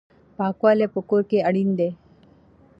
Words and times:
پاکوالی 0.37 0.87
په 0.93 0.99
کور 1.09 1.21
کې 1.29 1.45
اړین 1.47 1.69
دی. 1.79 1.89